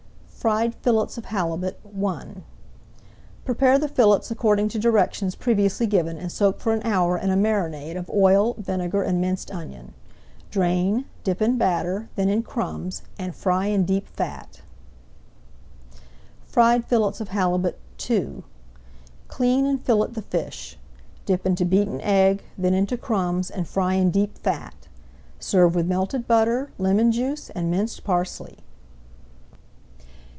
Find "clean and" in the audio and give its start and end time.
19.27-19.79